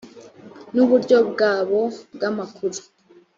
[0.73, 1.81] n uburyo bwabo
[2.13, 2.79] bw amakuru